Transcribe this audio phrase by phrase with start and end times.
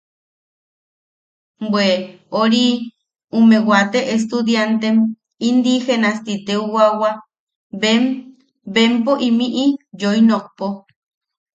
[1.71, 1.87] Bwe,
[2.41, 2.65] ori...
[3.39, 4.97] ume waate estudiantem
[5.49, 7.09] indigenas ti teteuwawa
[7.81, 8.03] bem...
[8.73, 9.65] bempo imiʼi
[9.99, 10.65] yoinokpo.